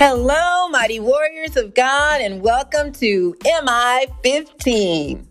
Hello, 0.00 0.68
mighty 0.68 1.00
warriors 1.00 1.56
of 1.56 1.74
God, 1.74 2.20
and 2.20 2.40
welcome 2.40 2.92
to 2.92 3.34
MI 3.44 4.06
15. 4.22 5.26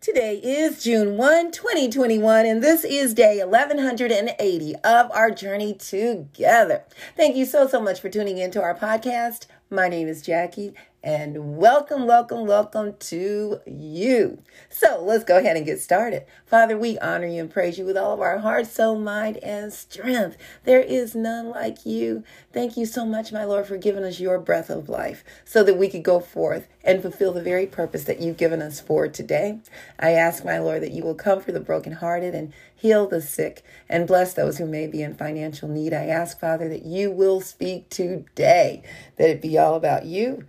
Today 0.00 0.40
is 0.42 0.82
June 0.82 1.18
1, 1.18 1.50
2021, 1.50 2.46
and 2.46 2.62
this 2.62 2.84
is 2.84 3.12
day 3.12 3.44
1180 3.44 4.76
of 4.76 5.10
our 5.10 5.30
journey 5.30 5.74
together. 5.74 6.84
Thank 7.18 7.36
you 7.36 7.44
so, 7.44 7.68
so 7.68 7.78
much 7.78 8.00
for 8.00 8.08
tuning 8.08 8.38
into 8.38 8.62
our 8.62 8.74
podcast. 8.74 9.48
My 9.68 9.88
name 9.88 10.08
is 10.08 10.22
Jackie, 10.22 10.72
and 11.06 11.56
welcome, 11.56 12.04
welcome, 12.04 12.48
welcome 12.48 12.92
to 12.98 13.60
you. 13.64 14.42
So 14.68 15.00
let's 15.00 15.22
go 15.22 15.38
ahead 15.38 15.56
and 15.56 15.64
get 15.64 15.80
started. 15.80 16.26
Father, 16.46 16.76
we 16.76 16.98
honor 16.98 17.28
you 17.28 17.42
and 17.42 17.48
praise 17.48 17.78
you 17.78 17.84
with 17.84 17.96
all 17.96 18.12
of 18.12 18.20
our 18.20 18.38
heart, 18.38 18.66
soul, 18.66 18.98
mind, 18.98 19.36
and 19.36 19.72
strength. 19.72 20.36
There 20.64 20.80
is 20.80 21.14
none 21.14 21.48
like 21.48 21.86
you. 21.86 22.24
Thank 22.52 22.76
you 22.76 22.86
so 22.86 23.06
much, 23.06 23.30
my 23.30 23.44
Lord, 23.44 23.68
for 23.68 23.76
giving 23.76 24.02
us 24.02 24.18
your 24.18 24.40
breath 24.40 24.68
of 24.68 24.88
life 24.88 25.22
so 25.44 25.62
that 25.62 25.78
we 25.78 25.88
could 25.88 26.02
go 26.02 26.18
forth 26.18 26.66
and 26.82 27.00
fulfill 27.00 27.32
the 27.32 27.40
very 27.40 27.66
purpose 27.66 28.02
that 28.02 28.20
you've 28.20 28.36
given 28.36 28.60
us 28.60 28.80
for 28.80 29.06
today. 29.06 29.60
I 30.00 30.10
ask, 30.10 30.44
my 30.44 30.58
Lord, 30.58 30.82
that 30.82 30.90
you 30.90 31.04
will 31.04 31.14
comfort 31.14 31.52
the 31.52 31.60
brokenhearted 31.60 32.34
and 32.34 32.52
heal 32.74 33.06
the 33.06 33.22
sick 33.22 33.62
and 33.88 34.08
bless 34.08 34.34
those 34.34 34.58
who 34.58 34.66
may 34.66 34.88
be 34.88 35.02
in 35.02 35.14
financial 35.14 35.68
need. 35.68 35.94
I 35.94 36.06
ask, 36.06 36.40
Father, 36.40 36.68
that 36.68 36.84
you 36.84 37.12
will 37.12 37.40
speak 37.40 37.90
today, 37.90 38.82
that 39.18 39.30
it 39.30 39.40
be 39.40 39.56
all 39.56 39.76
about 39.76 40.04
you 40.04 40.48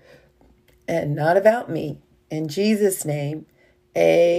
and 0.88 1.16
not 1.16 1.38
about 1.38 1.70
me. 1.70 2.00
In 2.30 2.48
Jesus' 2.48 3.05
name, 3.05 3.46
amen. 3.98 4.38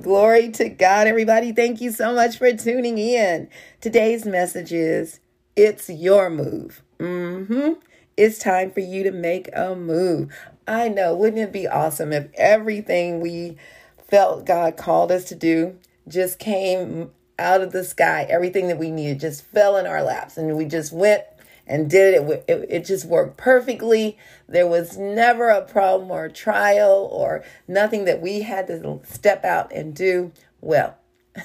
Glory 0.00 0.50
to 0.50 0.68
God, 0.68 1.06
everybody. 1.06 1.52
Thank 1.52 1.80
you 1.80 1.90
so 1.90 2.14
much 2.14 2.38
for 2.38 2.52
tuning 2.52 2.98
in. 2.98 3.48
Today's 3.80 4.24
message 4.26 4.72
is 4.72 5.20
It's 5.56 5.88
Your 5.88 6.30
Move. 6.30 6.82
Mm-hmm. 6.98 7.74
It's 8.16 8.38
time 8.38 8.70
for 8.70 8.80
you 8.80 9.02
to 9.04 9.12
make 9.12 9.48
a 9.54 9.74
move. 9.74 10.30
I 10.68 10.88
know, 10.88 11.14
wouldn't 11.14 11.42
it 11.42 11.52
be 11.52 11.66
awesome 11.66 12.12
if 12.12 12.28
everything 12.34 13.20
we 13.20 13.56
felt 14.08 14.44
God 14.44 14.76
called 14.76 15.10
us 15.10 15.24
to 15.24 15.34
do 15.34 15.78
just 16.06 16.38
came 16.38 17.10
out 17.38 17.62
of 17.62 17.72
the 17.72 17.82
sky? 17.82 18.26
Everything 18.28 18.68
that 18.68 18.78
we 18.78 18.90
needed 18.90 19.20
just 19.20 19.44
fell 19.44 19.76
in 19.76 19.86
our 19.86 20.02
laps 20.02 20.36
and 20.36 20.54
we 20.56 20.66
just 20.66 20.92
went 20.92 21.24
and 21.70 21.88
did 21.88 22.14
it. 22.14 22.44
It, 22.48 22.66
it 22.68 22.84
just 22.84 23.06
worked 23.06 23.36
perfectly. 23.36 24.18
There 24.48 24.66
was 24.66 24.98
never 24.98 25.48
a 25.48 25.62
problem 25.62 26.10
or 26.10 26.24
a 26.24 26.32
trial 26.32 27.08
or 27.12 27.44
nothing 27.68 28.04
that 28.06 28.20
we 28.20 28.42
had 28.42 28.66
to 28.66 29.00
step 29.04 29.44
out 29.44 29.72
and 29.72 29.94
do. 29.94 30.32
Well, 30.60 30.98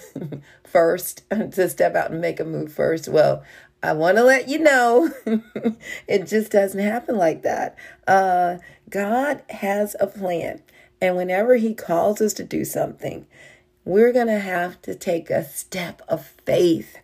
first, 0.63 1.29
to 1.29 1.69
step 1.69 1.95
out 1.95 2.09
and 2.09 2.19
make 2.19 2.39
a 2.39 2.43
move 2.43 2.73
first. 2.73 3.07
Well, 3.07 3.43
I 3.83 3.93
want 3.93 4.17
to 4.17 4.23
let 4.23 4.49
you 4.49 4.57
know 4.57 5.13
it 6.07 6.25
just 6.25 6.51
doesn't 6.51 6.79
happen 6.79 7.17
like 7.17 7.43
that. 7.43 7.77
Uh, 8.07 8.57
God 8.89 9.43
has 9.49 9.95
a 9.99 10.07
plan. 10.07 10.63
And 10.99 11.15
whenever 11.15 11.55
He 11.57 11.75
calls 11.75 12.19
us 12.19 12.33
to 12.33 12.43
do 12.43 12.65
something, 12.65 13.27
we're 13.83 14.11
going 14.11 14.27
to 14.27 14.39
have 14.39 14.81
to 14.83 14.95
take 14.95 15.29
a 15.29 15.43
step 15.43 16.01
of 16.07 16.25
faith. 16.25 16.97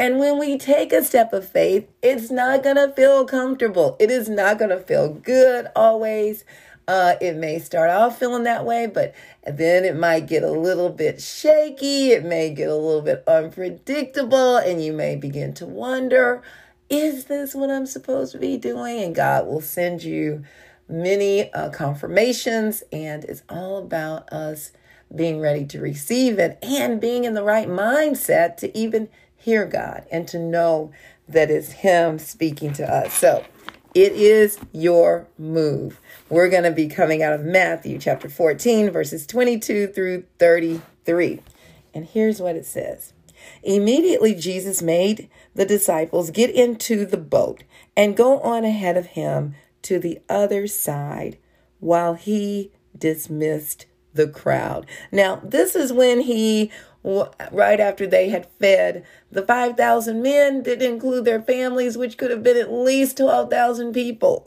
And 0.00 0.18
when 0.18 0.38
we 0.38 0.56
take 0.56 0.94
a 0.94 1.04
step 1.04 1.34
of 1.34 1.46
faith, 1.46 1.86
it's 2.00 2.30
not 2.30 2.62
going 2.62 2.76
to 2.76 2.90
feel 2.94 3.26
comfortable. 3.26 3.98
It 4.00 4.10
is 4.10 4.30
not 4.30 4.58
going 4.58 4.70
to 4.70 4.80
feel 4.80 5.12
good 5.12 5.66
always. 5.76 6.42
Uh, 6.88 7.16
it 7.20 7.36
may 7.36 7.58
start 7.58 7.90
off 7.90 8.18
feeling 8.18 8.44
that 8.44 8.64
way, 8.64 8.86
but 8.86 9.14
then 9.46 9.84
it 9.84 9.94
might 9.94 10.26
get 10.26 10.42
a 10.42 10.50
little 10.50 10.88
bit 10.88 11.20
shaky. 11.20 12.12
It 12.12 12.24
may 12.24 12.48
get 12.48 12.70
a 12.70 12.74
little 12.74 13.02
bit 13.02 13.22
unpredictable, 13.26 14.56
and 14.56 14.82
you 14.82 14.94
may 14.94 15.16
begin 15.16 15.52
to 15.54 15.66
wonder 15.66 16.42
is 16.88 17.26
this 17.26 17.54
what 17.54 17.68
I'm 17.68 17.84
supposed 17.84 18.32
to 18.32 18.38
be 18.38 18.56
doing? 18.56 19.02
And 19.02 19.14
God 19.14 19.46
will 19.46 19.60
send 19.60 20.02
you 20.02 20.44
many 20.88 21.52
uh, 21.52 21.68
confirmations, 21.68 22.82
and 22.90 23.22
it's 23.24 23.42
all 23.50 23.76
about 23.76 24.32
us 24.32 24.72
being 25.14 25.40
ready 25.40 25.66
to 25.66 25.78
receive 25.78 26.38
it 26.38 26.58
and 26.62 27.02
being 27.02 27.24
in 27.24 27.34
the 27.34 27.44
right 27.44 27.68
mindset 27.68 28.56
to 28.56 28.76
even 28.76 29.10
hear 29.40 29.64
God 29.66 30.04
and 30.12 30.28
to 30.28 30.38
know 30.38 30.92
that 31.28 31.50
it's 31.50 31.72
Him 31.72 32.18
speaking 32.18 32.72
to 32.74 32.84
us. 32.84 33.12
So 33.14 33.44
it 33.94 34.12
is 34.12 34.58
your 34.72 35.26
move. 35.38 36.00
We're 36.28 36.48
going 36.48 36.64
to 36.64 36.70
be 36.70 36.86
coming 36.86 37.22
out 37.22 37.32
of 37.32 37.42
Matthew 37.42 37.98
chapter 37.98 38.28
14, 38.28 38.90
verses 38.90 39.26
22 39.26 39.88
through 39.88 40.24
33. 40.38 41.40
And 41.92 42.04
here's 42.06 42.40
what 42.40 42.56
it 42.56 42.66
says 42.66 43.12
Immediately, 43.62 44.34
Jesus 44.34 44.82
made 44.82 45.28
the 45.54 45.66
disciples 45.66 46.30
get 46.30 46.50
into 46.50 47.04
the 47.04 47.16
boat 47.16 47.64
and 47.96 48.16
go 48.16 48.40
on 48.40 48.64
ahead 48.64 48.96
of 48.96 49.06
him 49.06 49.54
to 49.82 49.98
the 49.98 50.20
other 50.28 50.66
side 50.66 51.38
while 51.80 52.14
he 52.14 52.70
dismissed 52.96 53.86
the 54.14 54.28
crowd. 54.28 54.86
Now, 55.12 55.40
this 55.44 55.74
is 55.74 55.92
when 55.92 56.20
he 56.20 56.70
right 57.02 57.80
after 57.80 58.06
they 58.06 58.28
had 58.28 58.46
fed 58.58 59.04
the 59.32 59.42
5,000 59.42 60.20
men, 60.20 60.62
did 60.62 60.82
include 60.82 61.24
their 61.24 61.40
families, 61.40 61.96
which 61.96 62.18
could 62.18 62.30
have 62.30 62.42
been 62.42 62.56
at 62.56 62.72
least 62.72 63.16
12,000 63.16 63.92
people. 63.92 64.46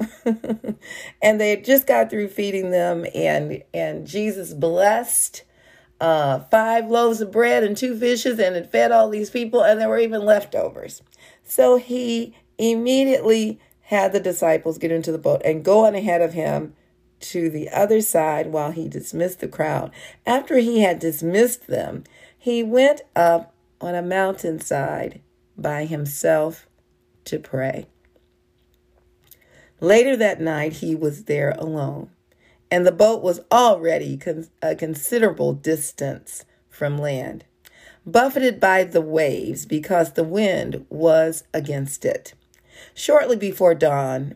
and 1.22 1.42
they 1.42 1.58
just 1.58 1.88
got 1.88 2.10
through 2.10 2.28
feeding 2.28 2.70
them, 2.72 3.06
and, 3.16 3.64
and 3.74 4.06
Jesus 4.06 4.54
blessed 4.54 5.44
uh, 6.00 6.40
five 6.52 6.92
loaves 6.92 7.22
of 7.22 7.32
bread 7.32 7.64
and 7.64 7.78
two 7.78 7.98
fishes 7.98 8.38
and 8.38 8.56
had 8.56 8.72
fed 8.72 8.92
all 8.92 9.10
these 9.10 9.30
people, 9.30 9.64
and 9.64 9.80
there 9.80 9.90
were 9.90 10.00
even 10.00 10.26
leftovers. 10.26 11.02
So 11.44 11.78
he 11.78 12.36
immediately 12.58 13.60
had 13.84 14.12
the 14.12 14.20
disciples 14.20 14.78
get 14.78 14.92
into 14.92 15.12
the 15.12 15.18
boat 15.18 15.42
and 15.44 15.64
go 15.64 15.86
on 15.86 15.96
ahead 15.96 16.22
of 16.22 16.34
him 16.34 16.76
to 17.24 17.50
the 17.50 17.70
other 17.70 18.02
side 18.02 18.48
while 18.48 18.72
he 18.72 18.88
dismissed 18.88 19.40
the 19.40 19.48
crowd. 19.48 19.92
After 20.26 20.58
he 20.58 20.82
had 20.82 21.00
dismissed 21.00 21.68
them, 21.68 22.04
he 22.38 22.64
went 22.64 23.02
up 23.16 23.54
on 23.80 23.96
a 23.96 24.02
mountainside 24.02 25.22
by 25.58 25.86
himself 25.86 26.68
to 27.26 27.40
pray. 27.40 27.88
Later 29.80 30.16
that 30.16 30.40
night, 30.40 30.74
he 30.74 30.96
was 30.96 31.26
there 31.26 31.52
alone, 31.58 32.10
and 32.72 32.86
the 32.86 32.92
boat 32.92 33.22
was 33.22 33.42
already 33.52 34.18
con- 34.18 34.48
a 34.62 34.76
considerable 34.76 35.54
distance 35.54 36.46
from 36.70 36.98
land, 36.98 37.46
buffeted 38.06 38.60
by 38.60 38.84
the 38.84 39.02
waves 39.02 39.66
because 39.66 40.14
the 40.14 40.24
wind 40.24 40.86
was 40.90 41.44
against 41.54 42.06
it. 42.06 42.34
Shortly 42.94 43.36
before 43.36 43.76
dawn, 43.76 44.36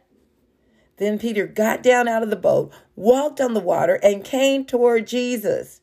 Then 1.01 1.17
Peter 1.17 1.47
got 1.47 1.81
down 1.81 2.07
out 2.07 2.21
of 2.21 2.29
the 2.29 2.35
boat, 2.35 2.71
walked 2.95 3.41
on 3.41 3.55
the 3.55 3.59
water, 3.59 3.95
and 4.03 4.23
came 4.23 4.63
toward 4.63 5.07
Jesus. 5.07 5.81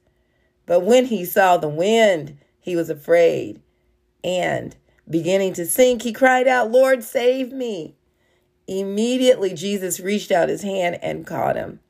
But 0.64 0.84
when 0.84 1.06
he 1.06 1.24
saw 1.24 1.56
the 1.56 1.68
wind, 1.68 2.38
he 2.60 2.76
was 2.76 2.88
afraid. 2.88 3.60
And 4.22 4.76
beginning 5.10 5.54
to 5.54 5.66
sink, 5.66 6.02
he 6.02 6.12
cried 6.12 6.46
out, 6.46 6.70
Lord, 6.70 7.02
save 7.02 7.50
me. 7.50 7.96
Immediately, 8.68 9.54
Jesus 9.54 9.98
reached 9.98 10.30
out 10.30 10.48
his 10.48 10.62
hand 10.62 11.00
and 11.02 11.26
caught 11.26 11.56
him. 11.56 11.80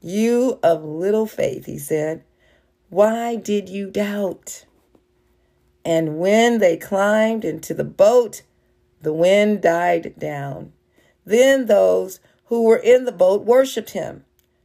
You 0.00 0.58
of 0.60 0.82
little 0.82 1.26
faith, 1.26 1.66
he 1.66 1.78
said, 1.78 2.24
why 2.90 3.36
did 3.36 3.68
you 3.68 3.88
doubt? 3.88 4.64
And 5.84 6.18
when 6.18 6.58
they 6.58 6.76
climbed 6.76 7.44
into 7.44 7.72
the 7.72 7.84
boat, 7.84 8.42
the 9.00 9.12
wind 9.12 9.62
died 9.62 10.14
down. 10.18 10.72
Then 11.24 11.66
those 11.66 12.18
who 12.48 12.64
were 12.64 12.76
in 12.76 13.04
the 13.04 13.12
boat 13.12 13.44
worshiped 13.44 13.90
him. 13.90 14.24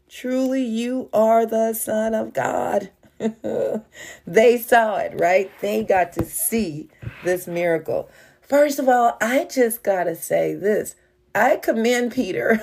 Truly, 0.09 0.63
you 0.63 1.09
are 1.13 1.45
the 1.45 1.74
Son 1.74 2.13
of 2.13 2.33
God. 2.33 2.91
they 4.27 4.57
saw 4.57 4.97
it, 4.97 5.13
right? 5.19 5.51
They 5.62 5.83
got 5.83 6.13
to 6.13 6.25
see 6.25 6.89
this 7.24 7.47
miracle. 7.47 8.09
First 8.41 8.80
of 8.80 8.89
all, 8.89 9.18
I 9.21 9.45
just 9.45 9.83
got 9.83 10.06
to 10.06 10.15
say 10.15 10.53
this. 10.56 10.95
I 11.35 11.57
commend 11.57 12.12
Peter 12.13 12.57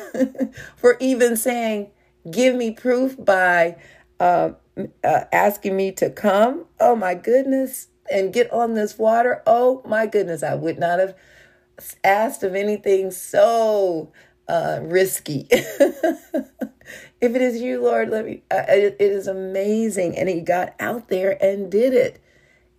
for 0.76 0.96
even 1.00 1.37
saying, 1.37 1.90
Give 2.31 2.55
me 2.55 2.70
proof 2.72 3.17
by 3.22 3.76
uh, 4.20 4.50
uh, 5.02 5.25
asking 5.32 5.76
me 5.76 5.93
to 5.93 6.11
come. 6.11 6.67
Oh 6.78 6.94
my 6.94 7.14
goodness. 7.14 7.88
and 8.11 8.32
get 8.32 8.52
on 8.52 8.75
this 8.75 8.99
water, 8.99 9.43
oh 9.46 9.82
my 9.87 10.06
goodness, 10.06 10.43
I 10.43 10.55
would 10.55 10.78
not 10.78 10.99
have 10.99 11.14
asked 12.05 12.43
of 12.43 12.55
anything 12.55 13.11
so 13.11 14.12
uh, 14.50 14.81
risky. 14.82 15.47
if 15.50 16.43
it 17.20 17.43
is 17.43 17.61
you, 17.61 17.81
Lord, 17.82 18.11
let 18.11 18.25
me. 18.25 18.43
Uh, 18.50 18.64
it, 18.69 18.97
it 18.99 19.12
is 19.12 19.29
amazing. 19.29 20.17
And 20.19 20.29
he 20.29 20.41
got 20.41 20.75
out 20.81 21.08
there 21.08 21.43
and 21.43 21.70
did 21.70 21.94
it. 21.94 22.20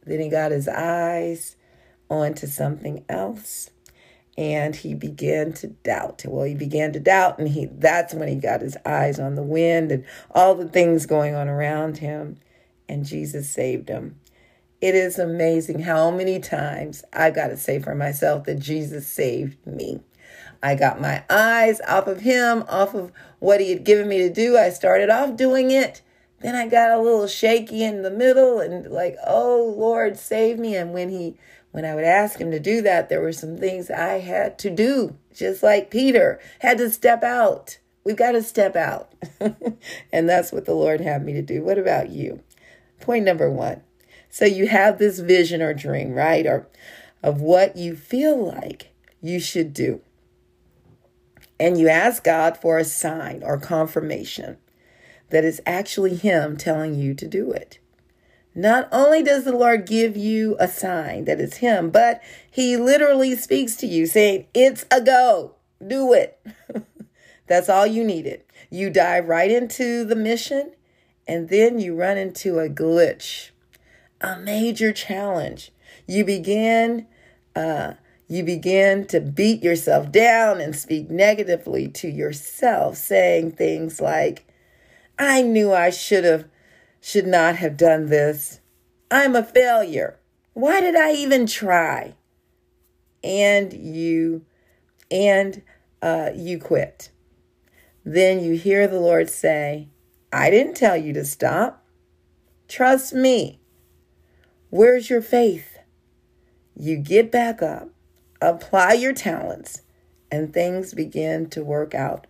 Then 0.06 0.20
he 0.20 0.30
got 0.30 0.52
his 0.52 0.68
eyes 0.68 1.56
onto 2.10 2.46
something 2.48 3.06
else 3.08 3.70
and 4.38 4.76
he 4.76 4.94
began 4.94 5.54
to 5.54 5.68
doubt. 5.68 6.24
Well, 6.26 6.46
he 6.46 6.56
began 6.56 6.94
to 6.94 7.00
doubt, 7.00 7.38
and 7.38 7.50
he 7.50 7.66
that's 7.66 8.14
when 8.14 8.28
he 8.28 8.36
got 8.36 8.62
his 8.62 8.78
eyes 8.86 9.20
on 9.20 9.36
the 9.36 9.44
wind 9.44 9.92
and 9.92 10.06
all 10.32 10.56
the 10.56 10.70
things 10.70 11.06
going 11.06 11.36
on 11.36 11.48
around 11.48 11.98
him, 11.98 12.38
and 12.88 13.06
Jesus 13.06 13.50
saved 13.50 13.90
him. 13.90 14.20
It 14.80 14.96
is 14.96 15.20
amazing 15.20 15.82
how 15.82 16.10
many 16.10 16.40
times 16.40 17.04
I've 17.14 17.36
got 17.36 17.48
to 17.48 17.58
say 17.58 17.80
for 17.80 17.94
myself 17.94 18.46
that 18.46 18.60
Jesus 18.60 19.06
saved 19.06 19.66
me. 19.68 20.00
I 20.64 20.76
got 20.76 21.02
my 21.02 21.24
eyes 21.30 21.82
off 21.88 22.08
of 22.08 22.22
him, 22.22 22.64
off 22.68 22.94
of 22.94 23.12
what 23.40 23.60
he 23.60 23.72
had 23.72 23.84
given 23.84 24.08
me 24.08 24.20
to 24.20 24.30
do. 24.30 24.58
I 24.58 24.70
started 24.70 25.10
off 25.10 25.36
doing 25.36 25.72
it. 25.72 26.02
Then 26.42 26.56
I 26.56 26.68
got 26.68 26.92
a 26.92 27.02
little 27.02 27.28
shaky 27.28 27.84
in 27.84 28.02
the 28.02 28.12
middle 28.12 28.60
and 28.60 28.88
like, 28.88 29.16
oh 29.26 29.74
Lord, 29.78 30.18
save 30.18 30.58
me. 30.60 30.76
And 30.76 30.94
when 30.94 31.10
he 31.10 31.38
when 31.72 31.86
I 31.86 31.96
would 31.96 32.04
ask 32.04 32.40
him 32.40 32.52
to 32.52 32.60
do 32.60 32.82
that, 32.82 33.10
there 33.10 33.22
were 33.22 33.32
some 33.32 33.58
things 33.58 33.90
I 33.90 34.20
had 34.20 34.60
to 34.60 34.70
do, 34.70 35.16
just 35.34 35.64
like 35.64 35.90
Peter 35.90 36.40
had 36.60 36.78
to 36.80 36.90
step 36.90 37.24
out. 37.24 37.78
We've 38.04 38.18
got 38.18 38.34
to 38.34 38.44
step 38.44 38.76
out. 38.76 39.14
and 40.12 40.28
that's 40.28 40.52
what 40.52 40.66
the 40.66 40.74
Lord 40.74 41.02
had 41.02 41.24
me 41.24 41.34
to 41.34 41.42
do. 41.42 41.64
What 41.64 41.78
about 41.78 42.10
you? 42.10 42.42
Point 43.00 43.26
number 43.26 43.50
one. 43.50 43.82
So 44.30 44.46
you 44.46 44.68
have 44.68 44.98
this 44.98 45.20
vision 45.20 45.62
or 45.62 45.74
dream, 45.74 46.14
right? 46.14 46.46
Or 46.46 46.68
of 47.24 47.42
what 47.42 47.78
you 47.78 47.96
feel 47.96 48.44
like 48.44 48.92
you 49.22 49.40
should 49.40 49.74
do. 49.74 50.02
And 51.62 51.80
you 51.80 51.90
ask 51.90 52.24
God 52.24 52.58
for 52.58 52.80
a 52.80 52.84
sign 52.84 53.44
or 53.46 53.60
confirmation 53.60 54.58
that 55.30 55.46
it's 55.46 55.62
actually 55.64 56.16
Him 56.16 56.58
telling 56.58 56.96
you 56.96 57.14
to 57.14 57.28
do 57.28 57.52
it. 57.52 57.78
Not 58.56 58.90
only 58.92 59.22
does 59.22 59.44
the 59.44 59.56
Lord 59.56 59.86
give 59.86 60.18
you 60.18 60.58
a 60.60 60.68
sign 60.68 61.26
that 61.26 61.40
it's 61.40 61.58
Him, 61.58 61.92
but 61.92 62.20
He 62.50 62.78
literally 62.78 63.36
speaks 63.36 63.76
to 63.76 63.86
you 63.86 64.08
saying, 64.08 64.48
It's 64.56 64.88
a 64.90 65.02
go, 65.02 65.54
do 65.86 66.14
it. 66.14 66.44
That's 67.48 67.70
all 67.70 67.86
you 67.86 68.04
needed. 68.04 68.44
You 68.72 68.90
dive 68.90 69.28
right 69.28 69.52
into 69.52 70.04
the 70.04 70.16
mission, 70.16 70.72
and 71.28 71.50
then 71.50 71.78
you 71.78 71.96
run 71.96 72.18
into 72.18 72.58
a 72.58 72.70
glitch, 72.70 73.52
a 74.20 74.40
major 74.40 74.92
challenge. 74.92 75.72
You 76.08 76.26
begin, 76.26 77.06
uh, 77.56 77.94
you 78.32 78.46
begin 78.46 79.06
to 79.06 79.20
beat 79.20 79.62
yourself 79.62 80.10
down 80.10 80.62
and 80.62 80.74
speak 80.74 81.10
negatively 81.10 81.90
to 81.90 82.08
yourself, 82.08 82.96
saying 82.96 83.52
things 83.52 84.00
like, 84.00 84.48
I 85.20 85.42
knew 85.42 85.74
I 85.74 85.90
should 85.90 86.24
have 86.24 86.48
should 87.02 87.28
not 87.28 87.58
have 87.58 87.76
done 87.76 88.06
this. 88.06 88.62
I'm 89.12 89.36
a 89.36 89.44
failure. 89.44 90.18
Why 90.54 90.80
did 90.80 90.96
I 90.96 91.12
even 91.12 91.46
try? 91.46 92.16
And 93.22 93.74
you 93.74 94.46
and 95.12 95.62
uh, 96.02 96.30
you 96.34 96.58
quit. 96.58 97.12
Then 98.06 98.42
you 98.42 98.54
hear 98.54 98.88
the 98.88 99.02
Lord 99.02 99.30
say, 99.30 99.90
I 100.32 100.50
didn't 100.50 100.76
tell 100.76 100.96
you 100.96 101.12
to 101.16 101.26
stop. 101.26 101.86
Trust 102.70 103.14
me. 103.14 103.60
Where's 104.70 105.10
your 105.10 105.22
faith? 105.22 105.80
You 106.78 106.96
get 106.96 107.30
back 107.30 107.62
up, 107.62 107.90
apply 108.42 108.94
your 108.94 109.14
talents, 109.14 109.84
and 110.32 110.54
things 110.54 110.94
begin 110.94 111.50
to 111.50 111.64
work 111.64 111.94
out 111.94 112.28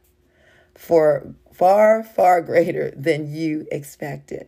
for 0.75 1.33
far, 1.53 2.03
far 2.03 2.41
greater 2.41 2.91
than 2.91 3.33
you 3.33 3.67
expected. 3.71 4.47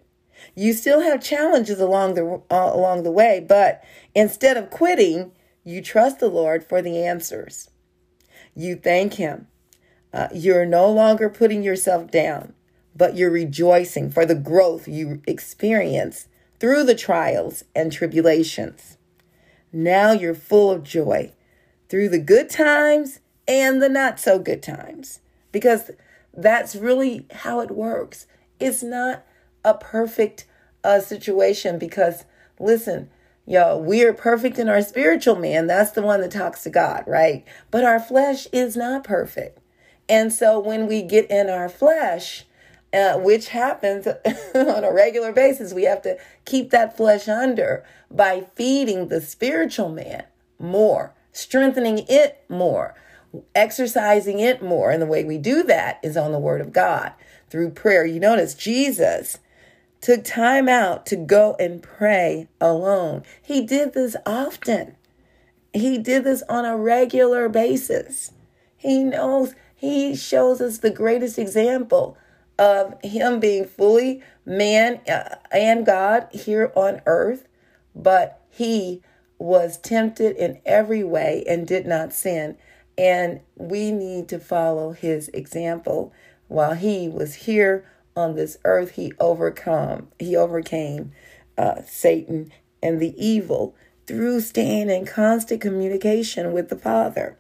You 0.56 0.74
still 0.74 1.02
have 1.02 1.24
challenges 1.24 1.80
along 1.80 2.16
the 2.16 2.42
uh, 2.52 2.72
along 2.74 3.04
the 3.04 3.12
way, 3.12 3.44
but 3.48 3.84
instead 4.14 4.58
of 4.58 4.70
quitting, 4.70 5.32
you 5.64 5.82
trust 5.82 6.20
the 6.20 6.28
Lord 6.28 6.64
for 6.66 6.82
the 6.82 7.06
answers. 7.06 7.70
You 8.56 8.76
thank 8.76 9.14
Him. 9.14 9.48
Uh, 10.12 10.28
you're 10.34 10.66
no 10.66 10.92
longer 10.92 11.30
putting 11.30 11.64
yourself 11.64 12.12
down, 12.12 12.54
but 12.96 13.16
you're 13.16 13.32
rejoicing 13.32 14.10
for 14.12 14.26
the 14.26 14.36
growth 14.36 14.88
you 14.88 15.22
experience 15.26 16.28
through 16.60 16.84
the 16.84 16.96
trials 16.96 17.64
and 17.76 17.92
tribulations. 17.92 18.98
Now 19.72 20.12
you're 20.12 20.36
full 20.36 20.70
of 20.70 20.84
joy 20.84 21.32
through 21.94 22.10
the 22.10 22.18
good 22.18 22.50
times 22.50 23.20
and 23.48 23.80
the 23.80 23.88
not 23.88 24.20
so 24.20 24.40
good 24.40 24.64
times 24.64 25.20
because 25.52 25.92
that's 26.36 26.76
really 26.76 27.28
how 27.32 27.60
it 27.60 27.70
works. 27.70 28.26
It's 28.60 28.82
not 28.82 29.24
a 29.64 29.76
perfect 29.76 30.48
uh, 30.84 31.02
situation 31.02 31.78
because, 31.78 32.26
listen, 32.60 33.12
y'all, 33.46 33.80
we 33.80 34.04
are 34.04 34.12
perfect 34.12 34.58
in 34.58 34.70
our 34.70 34.82
spiritual 34.82 35.36
man. 35.36 35.68
That's 35.68 35.92
the 35.92 36.02
one 36.02 36.22
that 36.22 36.32
talks 36.32 36.64
to 36.64 36.72
God, 36.72 37.04
right? 37.06 37.46
But 37.70 37.84
our 37.84 38.00
flesh 38.00 38.48
is 38.52 38.76
not 38.76 39.04
perfect. 39.04 39.60
And 40.10 40.34
so 40.34 40.60
when 40.60 40.88
we 40.88 41.04
get 41.04 41.30
in 41.30 41.48
our 41.48 41.70
flesh, 41.70 42.48
uh, 42.92 43.20
which 43.20 43.50
happens 43.50 44.08
on 44.56 44.84
a 44.84 44.92
regular 44.92 45.32
basis, 45.32 45.76
we 45.76 45.84
have 45.84 46.02
to 46.02 46.18
keep 46.46 46.72
that 46.72 46.98
flesh 46.98 47.28
under 47.28 47.86
by 48.10 48.48
feeding 48.56 49.10
the 49.10 49.22
spiritual 49.22 49.90
man 49.90 50.24
more, 50.58 51.14
strengthening 51.34 52.06
it 52.08 52.44
more, 52.48 52.96
exercising 53.54 54.40
it 54.40 54.64
more. 54.64 54.92
And 54.92 55.02
the 55.02 55.08
way 55.08 55.24
we 55.24 55.38
do 55.38 55.64
that 55.64 56.00
is 56.02 56.16
on 56.16 56.32
the 56.32 56.40
word 56.40 56.62
of 56.62 56.72
God 56.72 57.12
through 57.50 57.72
prayer. 57.72 58.06
You 58.06 58.20
notice 58.20 58.54
Jesus 58.54 59.40
took 60.00 60.24
time 60.24 60.68
out 60.68 61.06
to 61.08 61.16
go 61.16 61.56
and 61.60 61.82
pray 61.82 62.48
alone. 62.62 63.24
He 63.42 63.62
did 63.62 63.94
this 63.94 64.16
often. 64.26 64.96
He 65.74 65.98
did 65.98 66.24
this 66.24 66.44
on 66.50 66.66
a 66.66 66.78
regular 66.78 67.50
basis. 67.50 68.32
He 68.78 69.04
knows, 69.04 69.56
he 69.76 70.16
shows 70.16 70.62
us 70.62 70.78
the 70.78 70.90
greatest 70.90 71.40
example 71.40 72.18
of 72.60 72.96
him 73.02 73.40
being 73.40 73.66
fully 73.66 74.22
man 74.46 75.00
uh, 75.08 75.38
and 75.52 75.86
God 75.86 76.28
here 76.32 76.72
on 76.76 77.02
earth, 77.06 77.48
but 77.96 78.42
he 78.50 79.02
was 79.38 79.78
tempted 79.78 80.36
in 80.36 80.62
every 80.66 81.04
way 81.04 81.44
and 81.48 81.68
did 81.68 81.86
not 81.86 82.14
sin. 82.14 82.58
And 82.98 83.42
we 83.56 83.92
need 83.92 84.30
to 84.30 84.40
follow 84.40 84.92
his 84.92 85.30
example 85.30 86.14
while 86.48 86.76
he 86.76 87.08
was 87.10 87.34
here 87.34 87.86
on 88.16 88.36
this 88.36 88.58
earth, 88.64 88.92
he 88.92 89.12
overcome, 89.20 90.10
he 90.20 90.36
overcame 90.36 91.12
uh, 91.58 91.82
Satan 91.88 92.52
and 92.82 93.00
the 93.00 93.16
evil 93.18 93.76
through 94.06 94.42
staying 94.42 94.90
in 94.90 95.06
constant 95.06 95.62
communication 95.62 96.52
with 96.52 96.70
the 96.70 96.78
Father. 96.78 97.38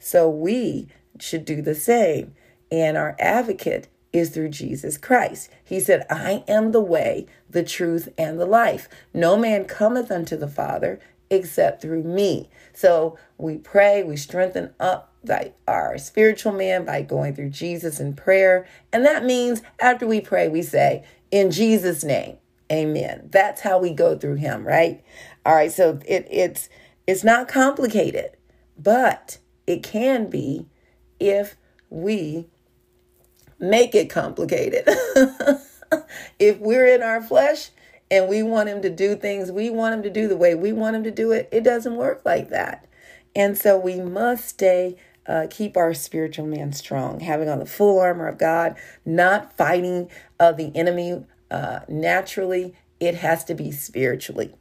So 0.00 0.28
we 0.30 0.88
should 1.20 1.44
do 1.44 1.60
the 1.60 1.74
same. 1.74 2.34
And 2.70 2.96
our 2.96 3.16
advocate 3.18 3.88
is 4.12 4.30
through 4.30 4.48
Jesus 4.48 4.96
Christ. 4.96 5.50
He 5.62 5.80
said, 5.80 6.06
I 6.08 6.44
am 6.46 6.72
the 6.72 6.80
way, 6.80 7.26
the 7.50 7.64
truth, 7.64 8.08
and 8.16 8.38
the 8.38 8.46
life. 8.46 8.88
No 9.12 9.36
man 9.36 9.64
cometh 9.64 10.10
unto 10.10 10.36
the 10.36 10.48
Father 10.48 11.00
except 11.30 11.82
through 11.82 12.02
me. 12.02 12.50
So 12.72 13.18
we 13.38 13.56
pray, 13.56 14.02
we 14.02 14.16
strengthen 14.16 14.74
up 14.78 15.12
like 15.26 15.56
our 15.66 15.96
spiritual 15.98 16.52
man 16.52 16.84
by 16.84 17.02
going 17.02 17.34
through 17.34 17.50
Jesus 17.50 18.00
in 18.00 18.14
prayer. 18.14 18.66
And 18.92 19.04
that 19.04 19.24
means 19.24 19.62
after 19.80 20.06
we 20.06 20.20
pray, 20.20 20.48
we 20.48 20.62
say, 20.62 21.04
in 21.30 21.50
Jesus' 21.50 22.04
name, 22.04 22.36
amen. 22.70 23.28
That's 23.30 23.62
how 23.62 23.78
we 23.78 23.92
go 23.92 24.16
through 24.16 24.36
him, 24.36 24.66
right? 24.66 25.02
All 25.46 25.54
right, 25.54 25.72
so 25.72 25.98
it, 26.06 26.26
it's 26.30 26.68
it's 27.06 27.24
not 27.24 27.48
complicated, 27.48 28.30
but 28.78 29.38
it 29.66 29.82
can 29.82 30.30
be 30.30 30.66
if 31.20 31.56
we 31.90 32.46
make 33.58 33.94
it 33.94 34.08
complicated. 34.08 34.84
if 36.38 36.58
we're 36.58 36.86
in 36.86 37.02
our 37.02 37.22
flesh 37.22 37.70
and 38.14 38.28
we 38.28 38.44
want 38.44 38.68
him 38.68 38.80
to 38.80 38.90
do 38.90 39.16
things 39.16 39.50
we 39.50 39.68
want 39.70 39.92
him 39.92 40.02
to 40.04 40.10
do 40.10 40.28
the 40.28 40.36
way 40.36 40.54
we 40.54 40.72
want 40.72 40.94
him 40.94 41.02
to 41.02 41.10
do 41.10 41.32
it, 41.32 41.48
it 41.50 41.64
doesn't 41.64 41.96
work 41.96 42.22
like 42.24 42.48
that. 42.50 42.86
And 43.34 43.58
so 43.58 43.76
we 43.76 44.00
must 44.00 44.46
stay 44.46 44.96
uh, 45.26 45.46
keep 45.50 45.76
our 45.76 45.94
spiritual 45.94 46.46
man 46.46 46.72
strong, 46.72 47.20
having 47.20 47.48
on 47.48 47.58
the 47.58 47.66
full 47.66 47.98
armor 47.98 48.28
of 48.28 48.38
God, 48.38 48.76
not 49.04 49.56
fighting 49.56 50.10
uh, 50.38 50.52
the 50.52 50.70
enemy 50.76 51.24
uh, 51.50 51.80
naturally. 51.88 52.74
It 53.00 53.16
has 53.16 53.42
to 53.44 53.54
be 53.54 53.70
spiritually. 53.70 54.54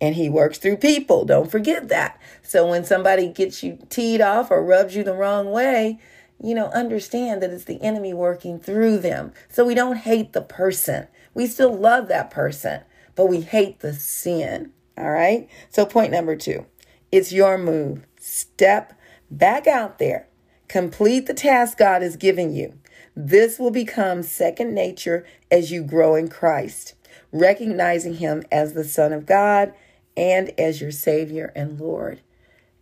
And 0.00 0.14
he 0.14 0.28
works 0.28 0.58
through 0.58 0.76
people. 0.78 1.24
Don't 1.24 1.50
forget 1.50 1.88
that. 1.88 2.20
So 2.42 2.68
when 2.68 2.84
somebody 2.84 3.28
gets 3.28 3.62
you 3.62 3.78
teed 3.88 4.20
off 4.20 4.50
or 4.50 4.64
rubs 4.64 4.94
you 4.94 5.02
the 5.02 5.14
wrong 5.14 5.50
way, 5.50 5.98
you 6.42 6.54
know, 6.54 6.66
understand 6.68 7.42
that 7.42 7.50
it's 7.50 7.64
the 7.64 7.80
enemy 7.82 8.12
working 8.12 8.58
through 8.58 8.98
them. 8.98 9.32
So 9.48 9.64
we 9.64 9.74
don't 9.74 9.96
hate 9.96 10.32
the 10.32 10.42
person. 10.42 11.08
We 11.32 11.46
still 11.46 11.74
love 11.76 12.08
that 12.08 12.30
person, 12.30 12.82
but 13.16 13.26
we 13.26 13.40
hate 13.42 13.80
the 13.80 13.92
sin. 13.92 14.72
All 14.96 15.10
right. 15.10 15.48
So, 15.70 15.86
point 15.86 16.12
number 16.12 16.36
two 16.36 16.66
it's 17.10 17.32
your 17.32 17.58
move. 17.58 18.06
Step 18.18 18.98
back 19.30 19.66
out 19.66 19.98
there, 19.98 20.28
complete 20.68 21.26
the 21.26 21.34
task 21.34 21.78
God 21.78 22.02
is 22.02 22.16
giving 22.16 22.52
you. 22.52 22.78
This 23.16 23.58
will 23.58 23.70
become 23.70 24.22
second 24.22 24.74
nature 24.74 25.24
as 25.50 25.70
you 25.70 25.82
grow 25.84 26.16
in 26.16 26.28
Christ, 26.28 26.94
recognizing 27.32 28.14
Him 28.14 28.42
as 28.50 28.72
the 28.72 28.84
Son 28.84 29.12
of 29.12 29.26
God 29.26 29.72
and 30.16 30.52
as 30.58 30.80
your 30.80 30.90
Savior 30.90 31.52
and 31.54 31.78
Lord. 31.78 32.20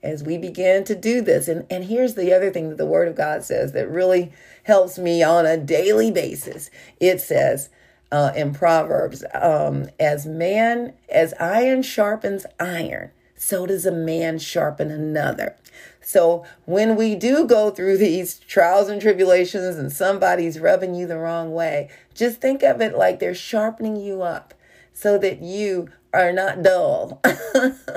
As 0.02 0.24
we 0.24 0.36
begin 0.36 0.82
to 0.84 0.94
do 0.96 1.20
this, 1.20 1.46
and, 1.46 1.64
and 1.70 1.84
here's 1.84 2.14
the 2.14 2.32
other 2.32 2.50
thing 2.50 2.70
that 2.70 2.78
the 2.78 2.86
Word 2.86 3.08
of 3.08 3.14
God 3.14 3.44
says 3.44 3.72
that 3.72 3.88
really 3.88 4.32
helps 4.64 4.98
me 4.98 5.22
on 5.22 5.46
a 5.46 5.56
daily 5.56 6.10
basis 6.10 6.70
it 6.98 7.20
says, 7.20 7.68
uh, 8.12 8.30
in 8.36 8.52
Proverbs, 8.52 9.24
um, 9.34 9.88
as 9.98 10.26
man, 10.26 10.92
as 11.08 11.32
iron 11.40 11.82
sharpens 11.82 12.44
iron, 12.60 13.10
so 13.34 13.66
does 13.66 13.86
a 13.86 13.90
man 13.90 14.38
sharpen 14.38 14.90
another. 14.90 15.56
So 16.02 16.44
when 16.66 16.94
we 16.94 17.14
do 17.14 17.46
go 17.46 17.70
through 17.70 17.96
these 17.96 18.38
trials 18.40 18.90
and 18.90 19.00
tribulations 19.00 19.76
and 19.76 19.90
somebody's 19.90 20.60
rubbing 20.60 20.94
you 20.94 21.06
the 21.06 21.16
wrong 21.18 21.52
way, 21.52 21.88
just 22.14 22.40
think 22.40 22.62
of 22.62 22.82
it 22.82 22.96
like 22.96 23.18
they're 23.18 23.34
sharpening 23.34 23.96
you 23.96 24.22
up 24.22 24.52
so 24.92 25.16
that 25.18 25.40
you 25.40 25.88
are 26.12 26.32
not 26.32 26.62
dull 26.62 27.22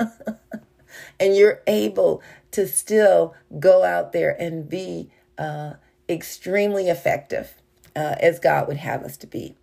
and 1.20 1.36
you're 1.36 1.60
able 1.66 2.22
to 2.52 2.66
still 2.66 3.34
go 3.60 3.84
out 3.84 4.12
there 4.12 4.30
and 4.40 4.68
be 4.68 5.10
uh, 5.36 5.74
extremely 6.08 6.88
effective 6.88 7.54
uh, 7.94 8.14
as 8.20 8.38
God 8.38 8.66
would 8.66 8.78
have 8.78 9.02
us 9.02 9.18
to 9.18 9.26
be. 9.26 9.56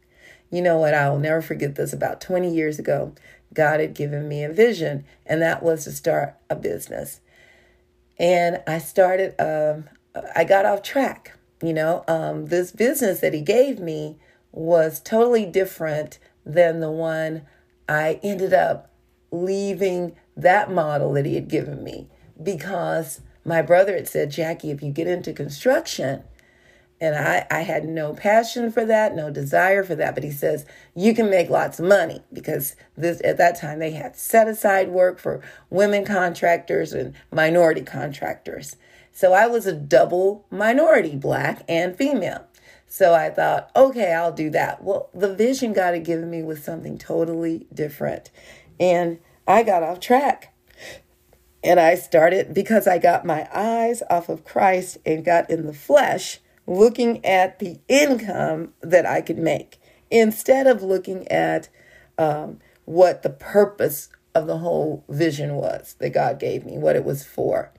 You 0.54 0.62
know 0.62 0.78
what? 0.78 0.94
I 0.94 1.10
will 1.10 1.18
never 1.18 1.42
forget 1.42 1.74
this. 1.74 1.94
About 1.94 2.22
20 2.22 2.54
years 2.54 2.78
ago, 2.78 3.16
God 3.56 3.80
had 3.80 3.96
given 3.96 4.28
me 4.28 4.44
a 4.44 4.54
vision, 4.54 5.04
and 5.26 5.42
that 5.42 5.64
was 5.64 5.86
to 5.86 5.92
start 5.92 6.36
a 6.48 6.56
business. 6.56 7.22
And 8.20 8.62
I 8.68 8.78
started, 8.78 9.34
um, 9.42 9.90
I 10.36 10.44
got 10.44 10.68
off 10.68 10.84
track. 10.84 11.36
You 11.64 11.74
know, 11.74 12.04
um, 12.08 12.46
this 12.46 12.72
business 12.72 13.20
that 13.22 13.34
He 13.34 13.42
gave 13.42 13.80
me 13.80 14.20
was 14.52 15.00
totally 15.00 15.48
different 15.48 16.20
than 16.46 16.82
the 16.82 16.92
one 16.92 17.48
I 17.90 18.20
ended 18.22 18.54
up 18.54 18.92
leaving 19.32 20.16
that 20.38 20.70
model 20.70 21.14
that 21.14 21.26
He 21.26 21.34
had 21.34 21.48
given 21.48 21.84
me 21.84 22.10
because 22.42 23.22
my 23.44 23.64
brother 23.64 23.96
had 23.96 24.08
said, 24.08 24.30
Jackie, 24.30 24.70
if 24.70 24.84
you 24.84 24.92
get 24.92 25.08
into 25.08 25.34
construction, 25.34 26.24
and 27.04 27.16
I, 27.18 27.46
I 27.52 27.64
had 27.64 27.84
no 27.84 28.14
passion 28.14 28.72
for 28.72 28.86
that, 28.86 29.14
no 29.14 29.30
desire 29.30 29.84
for 29.84 29.94
that. 29.96 30.16
But 30.16 30.24
he 30.24 30.32
says, 30.32 30.66
you 30.96 31.14
can 31.14 31.30
make 31.30 31.50
lots 31.50 31.78
of 31.78 31.86
money 31.86 32.24
because 32.32 32.78
this 32.96 33.20
at 33.26 33.36
that 33.40 33.60
time 33.60 33.80
they 33.80 33.92
had 33.92 34.16
set 34.16 34.48
aside 34.48 34.88
work 34.88 35.20
for 35.20 35.42
women 35.70 36.06
contractors 36.06 36.94
and 36.94 37.14
minority 37.30 37.82
contractors. 37.82 38.78
So 39.12 39.34
I 39.34 39.48
was 39.48 39.66
a 39.66 39.74
double 39.74 40.46
minority, 40.50 41.18
black 41.18 41.66
and 41.68 41.94
female. 41.94 42.48
So 42.88 43.14
I 43.14 43.30
thought, 43.30 43.70
okay, 43.76 44.14
I'll 44.14 44.32
do 44.32 44.50
that. 44.52 44.82
Well, 44.82 45.10
the 45.14 45.36
vision 45.36 45.74
God 45.74 45.96
had 45.96 46.06
given 46.06 46.30
me 46.30 46.42
was 46.42 46.64
something 46.64 46.98
totally 46.98 47.68
different. 47.74 48.32
And 48.80 49.20
I 49.46 49.64
got 49.64 49.84
off 49.84 50.00
track. 50.00 50.54
And 51.66 51.82
I 51.82 51.96
started 51.96 52.54
because 52.54 52.88
I 52.88 52.98
got 52.98 53.26
my 53.26 53.50
eyes 53.54 54.04
off 54.10 54.30
of 54.30 54.46
Christ 54.46 55.00
and 55.06 55.26
got 55.26 55.50
in 55.50 55.66
the 55.66 55.74
flesh 55.74 56.40
looking 56.66 57.24
at 57.26 57.60
the 57.60 57.80
income 57.88 58.74
that 58.82 59.06
I 59.06 59.22
could 59.22 59.38
make 59.38 59.78
instead 60.10 60.68
of 60.68 60.82
looking 60.82 61.28
at 61.28 61.70
um, 62.18 62.60
what 62.86 63.24
the 63.24 63.30
purpose 63.30 64.10
of 64.36 64.48
the 64.48 64.60
whole 64.60 65.04
vision 65.10 65.56
was 65.56 65.96
that 66.00 66.14
God 66.14 66.40
gave 66.40 66.66
me, 66.66 66.78
what 66.78 66.96
it 66.96 67.04
was 67.04 67.26
for. 67.26 67.72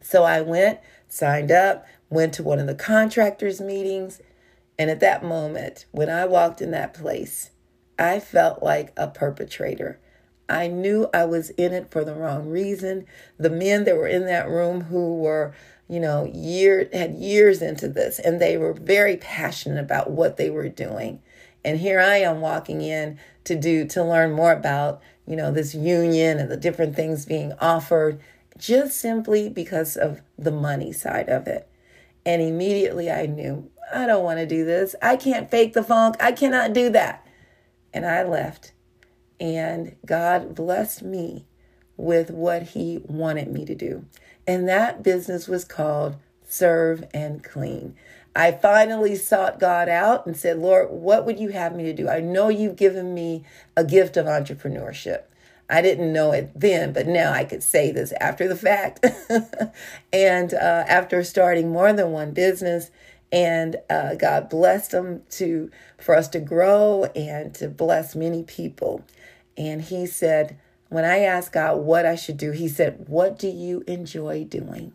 So 0.00 0.24
I 0.24 0.40
went, 0.40 0.80
signed 1.08 1.50
up, 1.50 1.84
went 2.10 2.32
to 2.34 2.42
one 2.42 2.58
of 2.58 2.66
the 2.66 2.74
contractors' 2.74 3.60
meetings, 3.60 4.20
and 4.78 4.90
at 4.90 5.00
that 5.00 5.24
moment, 5.24 5.86
when 5.90 6.08
I 6.08 6.26
walked 6.26 6.60
in 6.60 6.70
that 6.72 6.94
place, 6.94 7.50
I 7.98 8.20
felt 8.20 8.62
like 8.62 8.92
a 8.96 9.08
perpetrator. 9.08 9.98
I 10.48 10.68
knew 10.68 11.08
I 11.12 11.24
was 11.24 11.50
in 11.50 11.72
it 11.72 11.90
for 11.90 12.04
the 12.04 12.14
wrong 12.14 12.48
reason. 12.48 13.06
The 13.38 13.50
men 13.50 13.84
that 13.84 13.96
were 13.96 14.06
in 14.06 14.26
that 14.26 14.48
room 14.48 14.82
who 14.82 15.16
were 15.16 15.54
you 15.88 16.00
know, 16.00 16.30
year 16.32 16.88
had 16.92 17.14
years 17.14 17.62
into 17.62 17.88
this 17.88 18.18
and 18.18 18.40
they 18.40 18.56
were 18.56 18.72
very 18.72 19.16
passionate 19.16 19.80
about 19.80 20.10
what 20.10 20.36
they 20.36 20.50
were 20.50 20.68
doing. 20.68 21.20
And 21.64 21.78
here 21.78 22.00
I 22.00 22.18
am 22.18 22.40
walking 22.40 22.80
in 22.80 23.18
to 23.44 23.56
do 23.56 23.86
to 23.88 24.04
learn 24.04 24.32
more 24.32 24.52
about, 24.52 25.00
you 25.26 25.36
know, 25.36 25.50
this 25.50 25.74
union 25.74 26.38
and 26.38 26.50
the 26.50 26.56
different 26.56 26.96
things 26.96 27.24
being 27.26 27.52
offered 27.60 28.20
just 28.58 28.98
simply 28.98 29.48
because 29.48 29.96
of 29.96 30.22
the 30.38 30.50
money 30.50 30.92
side 30.92 31.28
of 31.28 31.46
it. 31.46 31.68
And 32.24 32.42
immediately 32.42 33.10
I 33.10 33.26
knew, 33.26 33.70
I 33.92 34.06
don't 34.06 34.24
want 34.24 34.38
to 34.38 34.46
do 34.46 34.64
this. 34.64 34.96
I 35.00 35.16
can't 35.16 35.50
fake 35.50 35.74
the 35.74 35.82
funk. 35.82 36.16
I 36.18 36.32
cannot 36.32 36.72
do 36.72 36.90
that. 36.90 37.26
And 37.92 38.04
I 38.04 38.24
left. 38.24 38.72
And 39.38 39.96
God 40.04 40.54
blessed 40.54 41.02
me 41.02 41.46
with 41.96 42.30
what 42.30 42.62
he 42.62 43.00
wanted 43.04 43.48
me 43.48 43.64
to 43.64 43.74
do. 43.74 44.04
And 44.46 44.68
that 44.68 45.02
business 45.02 45.48
was 45.48 45.64
called 45.64 46.16
Serve 46.48 47.04
and 47.12 47.42
Clean. 47.42 47.96
I 48.34 48.52
finally 48.52 49.14
sought 49.16 49.58
God 49.58 49.88
out 49.88 50.26
and 50.26 50.36
said, 50.36 50.58
Lord, 50.58 50.90
what 50.90 51.24
would 51.24 51.40
you 51.40 51.48
have 51.48 51.74
me 51.74 51.84
to 51.84 51.94
do? 51.94 52.08
I 52.08 52.20
know 52.20 52.48
you've 52.48 52.76
given 52.76 53.14
me 53.14 53.44
a 53.76 53.82
gift 53.82 54.16
of 54.16 54.26
entrepreneurship. 54.26 55.22
I 55.68 55.82
didn't 55.82 56.12
know 56.12 56.32
it 56.32 56.52
then, 56.54 56.92
but 56.92 57.06
now 57.06 57.32
I 57.32 57.44
could 57.44 57.62
say 57.62 57.90
this 57.90 58.12
after 58.20 58.46
the 58.46 58.56
fact. 58.56 59.04
and 60.12 60.54
uh, 60.54 60.84
after 60.86 61.24
starting 61.24 61.70
more 61.70 61.92
than 61.92 62.12
one 62.12 62.32
business, 62.32 62.90
and 63.32 63.76
uh, 63.90 64.14
God 64.14 64.48
blessed 64.48 64.92
them 64.92 65.22
to 65.30 65.70
for 65.98 66.14
us 66.14 66.28
to 66.28 66.40
grow 66.40 67.06
and 67.16 67.52
to 67.54 67.68
bless 67.68 68.14
many 68.14 68.42
people. 68.44 69.02
And 69.56 69.82
He 69.82 70.06
said, 70.06 70.58
when 70.88 71.04
I 71.04 71.18
asked 71.18 71.52
God 71.52 71.78
what 71.78 72.06
I 72.06 72.14
should 72.14 72.36
do, 72.36 72.52
He 72.52 72.68
said, 72.68 73.04
What 73.08 73.38
do 73.38 73.48
you 73.48 73.84
enjoy 73.86 74.44
doing? 74.44 74.92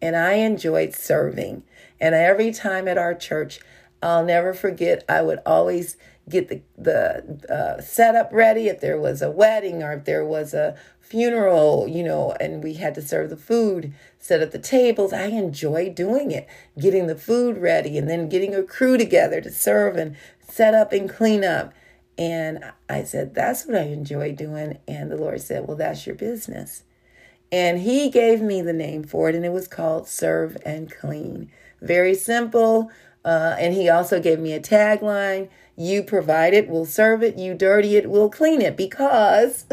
And 0.00 0.16
I 0.16 0.34
enjoyed 0.34 0.94
serving. 0.94 1.62
And 2.00 2.14
every 2.14 2.52
time 2.52 2.88
at 2.88 2.98
our 2.98 3.14
church, 3.14 3.60
I'll 4.02 4.24
never 4.24 4.52
forget, 4.52 5.04
I 5.08 5.22
would 5.22 5.38
always 5.46 5.96
get 6.28 6.48
the, 6.48 6.62
the 6.76 7.52
uh, 7.52 7.80
setup 7.80 8.32
ready 8.32 8.68
if 8.68 8.80
there 8.80 8.98
was 8.98 9.22
a 9.22 9.30
wedding 9.30 9.82
or 9.82 9.92
if 9.92 10.04
there 10.04 10.24
was 10.24 10.54
a 10.54 10.76
funeral, 11.00 11.86
you 11.88 12.02
know, 12.02 12.34
and 12.40 12.62
we 12.62 12.74
had 12.74 12.94
to 12.94 13.02
serve 13.02 13.30
the 13.30 13.36
food, 13.36 13.92
set 14.18 14.42
up 14.42 14.50
the 14.50 14.58
tables. 14.58 15.12
I 15.12 15.24
enjoy 15.26 15.90
doing 15.90 16.30
it, 16.30 16.48
getting 16.78 17.06
the 17.06 17.16
food 17.16 17.58
ready 17.58 17.98
and 17.98 18.08
then 18.08 18.28
getting 18.28 18.54
a 18.54 18.62
crew 18.62 18.96
together 18.96 19.40
to 19.40 19.50
serve 19.50 19.96
and 19.96 20.16
set 20.40 20.74
up 20.74 20.92
and 20.92 21.08
clean 21.08 21.44
up. 21.44 21.72
And 22.18 22.72
I 22.88 23.04
said, 23.04 23.34
That's 23.34 23.66
what 23.66 23.76
I 23.76 23.82
enjoy 23.84 24.32
doing. 24.32 24.78
And 24.86 25.10
the 25.10 25.16
Lord 25.16 25.40
said, 25.40 25.66
Well, 25.66 25.76
that's 25.76 26.06
your 26.06 26.16
business. 26.16 26.84
And 27.50 27.80
He 27.80 28.10
gave 28.10 28.40
me 28.40 28.62
the 28.62 28.72
name 28.72 29.04
for 29.04 29.28
it, 29.28 29.34
and 29.34 29.44
it 29.44 29.52
was 29.52 29.68
called 29.68 30.08
Serve 30.08 30.56
and 30.64 30.90
Clean. 30.90 31.50
Very 31.80 32.14
simple. 32.14 32.90
Uh, 33.24 33.56
and 33.58 33.74
He 33.74 33.88
also 33.88 34.20
gave 34.20 34.40
me 34.40 34.52
a 34.52 34.60
tagline 34.60 35.48
You 35.76 36.02
provide 36.02 36.54
it, 36.54 36.68
we'll 36.68 36.84
serve 36.86 37.22
it. 37.22 37.36
You 37.38 37.54
dirty 37.54 37.96
it, 37.96 38.10
we'll 38.10 38.30
clean 38.30 38.60
it. 38.60 38.76
Because 38.76 39.64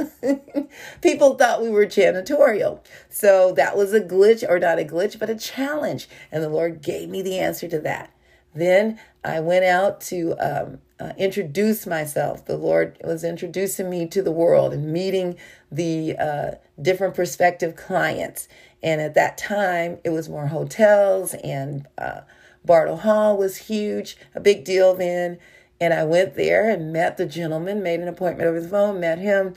people 1.02 1.36
thought 1.36 1.62
we 1.62 1.70
were 1.70 1.86
janitorial. 1.86 2.80
So 3.10 3.52
that 3.54 3.76
was 3.76 3.94
a 3.94 4.02
glitch, 4.02 4.48
or 4.48 4.60
not 4.60 4.80
a 4.80 4.86
glitch, 4.86 5.20
but 5.20 5.30
a 5.30 5.36
challenge. 5.36 6.08
And 6.32 6.42
the 6.42 6.50
Lord 6.50 6.82
gave 6.82 7.10
me 7.10 7.22
the 7.22 7.38
answer 7.40 7.68
to 7.68 7.80
that. 7.80 8.14
Then 8.56 9.00
I 9.24 9.40
went 9.42 9.66
out 9.66 10.02
to 10.02 10.36
um, 10.40 10.80
uh, 11.00 11.14
introduce 11.18 11.88
myself. 11.88 12.46
The 12.46 12.58
Lord 12.58 12.98
was 13.04 13.24
introducing 13.24 13.90
me 13.90 14.06
to 14.08 14.22
the 14.22 14.32
world 14.32 14.74
and 14.74 14.92
meeting 14.92 15.38
the 15.72 16.18
uh, 16.18 16.52
different 16.82 17.16
prospective 17.16 17.76
clients. 17.76 18.48
And 18.84 19.00
at 19.00 19.14
that 19.14 19.38
time, 19.38 20.00
it 20.04 20.10
was 20.10 20.30
more 20.30 20.48
hotels, 20.48 21.34
and 21.36 21.88
uh, 21.98 22.22
Bartle 22.64 22.98
Hall 22.98 23.38
was 23.38 23.58
huge, 23.58 24.18
a 24.36 24.40
big 24.40 24.64
deal 24.64 24.94
then. 24.94 25.38
And 25.82 25.94
I 25.94 26.04
went 26.04 26.36
there 26.36 26.70
and 26.70 26.92
met 26.92 27.18
the 27.18 27.26
gentleman, 27.26 27.82
made 27.82 28.02
an 28.02 28.10
appointment 28.10 28.48
over 28.50 28.60
the 28.60 28.68
phone, 28.68 29.00
met 29.00 29.20
him. 29.20 29.56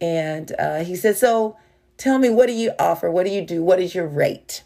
And 0.00 0.52
uh, 0.58 0.82
he 0.82 0.96
said, 0.96 1.16
So 1.16 1.56
tell 1.96 2.18
me, 2.18 2.28
what 2.30 2.46
do 2.46 2.52
you 2.52 2.72
offer? 2.78 3.10
What 3.10 3.24
do 3.24 3.32
you 3.32 3.42
do? 3.42 3.62
What 3.62 3.80
is 3.80 3.94
your 3.94 4.08
rate? 4.08 4.64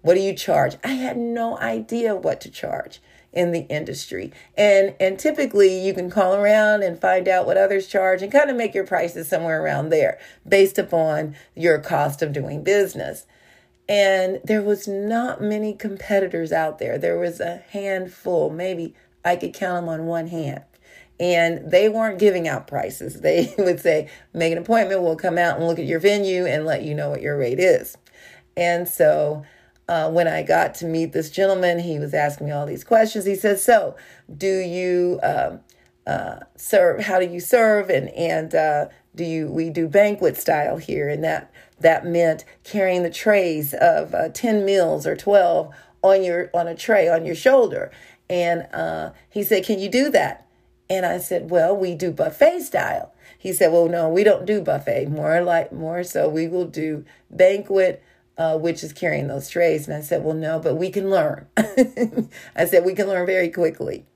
What 0.00 0.14
do 0.14 0.20
you 0.20 0.34
charge? 0.34 0.76
I 0.82 0.92
had 0.92 1.18
no 1.18 1.58
idea 1.58 2.14
what 2.14 2.40
to 2.42 2.50
charge 2.50 3.00
in 3.32 3.52
the 3.52 3.66
industry. 3.68 4.32
And 4.56 4.94
and 5.00 5.18
typically 5.18 5.78
you 5.84 5.94
can 5.94 6.10
call 6.10 6.34
around 6.34 6.82
and 6.82 7.00
find 7.00 7.28
out 7.28 7.46
what 7.46 7.56
others 7.56 7.86
charge 7.86 8.22
and 8.22 8.32
kind 8.32 8.50
of 8.50 8.56
make 8.56 8.74
your 8.74 8.86
prices 8.86 9.28
somewhere 9.28 9.62
around 9.62 9.90
there 9.90 10.18
based 10.48 10.78
upon 10.78 11.36
your 11.54 11.78
cost 11.78 12.22
of 12.22 12.32
doing 12.32 12.64
business. 12.64 13.26
And 13.88 14.40
there 14.44 14.62
was 14.62 14.86
not 14.88 15.40
many 15.42 15.74
competitors 15.74 16.52
out 16.52 16.78
there. 16.78 16.98
There 16.98 17.18
was 17.18 17.40
a 17.40 17.58
handful, 17.70 18.50
maybe 18.50 18.94
I 19.24 19.36
could 19.36 19.54
count 19.54 19.82
them 19.82 19.88
on 19.88 20.06
one 20.06 20.28
hand. 20.28 20.64
and 21.20 21.70
they 21.70 21.88
weren't 21.88 22.18
giving 22.18 22.46
out 22.48 22.66
prices. 22.66 23.20
They 23.22 23.54
would 23.58 23.80
say, 23.80 24.08
make 24.32 24.52
an 24.52 24.58
appointment, 24.58 25.02
we'll 25.02 25.16
come 25.16 25.38
out 25.38 25.56
and 25.58 25.66
look 25.66 25.78
at 25.78 25.84
your 25.86 26.00
venue 26.00 26.46
and 26.46 26.64
let 26.64 26.82
you 26.82 26.94
know 26.94 27.10
what 27.10 27.22
your 27.22 27.36
rate 27.38 27.58
is. 27.60 27.96
And 28.56 28.88
so 28.88 29.44
uh, 29.88 30.10
when 30.10 30.28
I 30.28 30.42
got 30.42 30.74
to 30.76 30.86
meet 30.86 31.12
this 31.12 31.30
gentleman, 31.30 31.78
he 31.78 31.98
was 31.98 32.12
asking 32.12 32.46
me 32.46 32.52
all 32.52 32.66
these 32.66 32.84
questions. 32.84 33.24
He 33.24 33.34
said, 33.34 33.58
So, 33.58 33.96
do 34.34 34.58
you 34.58 35.18
uh, 35.22 35.56
uh, 36.06 36.40
serve? 36.56 37.00
How 37.00 37.18
do 37.18 37.26
you 37.26 37.40
serve? 37.40 37.88
And, 37.88 38.10
and 38.10 38.54
uh, 38.54 38.88
do 39.14 39.24
you, 39.24 39.48
we 39.48 39.70
do 39.70 39.88
banquet 39.88 40.36
style 40.36 40.76
here. 40.76 41.08
And 41.08 41.24
that, 41.24 41.50
that 41.80 42.04
meant 42.04 42.44
carrying 42.64 43.02
the 43.02 43.10
trays 43.10 43.74
of 43.74 44.14
uh, 44.14 44.28
10 44.28 44.64
meals 44.64 45.06
or 45.06 45.16
12 45.16 45.74
on 46.02 46.22
your, 46.22 46.50
on 46.52 46.68
a 46.68 46.74
tray 46.74 47.08
on 47.08 47.24
your 47.24 47.34
shoulder. 47.34 47.90
And 48.28 48.66
uh, 48.74 49.12
he 49.30 49.42
said, 49.42 49.64
Can 49.64 49.78
you 49.78 49.88
do 49.88 50.10
that? 50.10 50.46
And 50.90 51.06
I 51.06 51.18
said, 51.18 51.50
Well, 51.50 51.74
we 51.74 51.94
do 51.94 52.10
buffet 52.10 52.60
style. 52.60 53.14
He 53.38 53.52
said, 53.52 53.72
Well, 53.72 53.88
no, 53.88 54.08
we 54.08 54.22
don't 54.22 54.44
do 54.44 54.60
buffet. 54.60 55.06
More 55.06 55.40
like, 55.40 55.72
more 55.72 56.04
so, 56.04 56.28
we 56.28 56.46
will 56.46 56.66
do 56.66 57.06
banquet 57.30 58.02
uh, 58.38 58.56
which 58.56 58.82
is 58.82 58.92
carrying 58.92 59.26
those 59.26 59.50
trays. 59.50 59.86
And 59.86 59.96
I 59.96 60.00
said, 60.00 60.24
Well, 60.24 60.34
no, 60.34 60.58
but 60.58 60.76
we 60.76 60.90
can 60.90 61.10
learn. 61.10 61.46
I 62.56 62.64
said, 62.64 62.84
We 62.84 62.94
can 62.94 63.08
learn 63.08 63.26
very 63.26 63.50
quickly. 63.50 64.06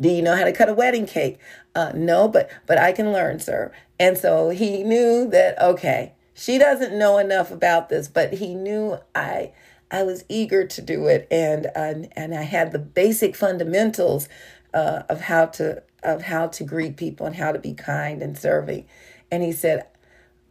Do 0.00 0.08
you 0.08 0.22
know 0.22 0.36
how 0.36 0.44
to 0.44 0.52
cut 0.52 0.68
a 0.68 0.74
wedding 0.74 1.06
cake? 1.06 1.38
Uh, 1.74 1.92
no, 1.94 2.28
but 2.28 2.50
but 2.66 2.78
I 2.78 2.92
can 2.92 3.12
learn, 3.12 3.40
sir. 3.40 3.72
And 3.98 4.18
so 4.18 4.50
he 4.50 4.82
knew 4.84 5.28
that 5.30 5.60
okay, 5.60 6.12
she 6.34 6.58
doesn't 6.58 6.96
know 6.96 7.18
enough 7.18 7.50
about 7.50 7.88
this, 7.88 8.08
but 8.08 8.34
he 8.34 8.54
knew 8.54 8.98
I 9.14 9.52
I 9.90 10.02
was 10.02 10.24
eager 10.28 10.66
to 10.66 10.82
do 10.82 11.06
it, 11.06 11.26
and 11.30 11.66
uh, 11.74 12.08
and 12.16 12.34
I 12.34 12.42
had 12.42 12.72
the 12.72 12.78
basic 12.78 13.34
fundamentals 13.34 14.28
uh, 14.74 15.02
of 15.08 15.22
how 15.22 15.46
to 15.46 15.82
of 16.02 16.22
how 16.22 16.46
to 16.48 16.64
greet 16.64 16.96
people 16.96 17.26
and 17.26 17.34
how 17.34 17.52
to 17.52 17.58
be 17.58 17.74
kind 17.74 18.22
and 18.22 18.38
serving. 18.38 18.86
And 19.30 19.42
he 19.42 19.52
said, 19.52 19.86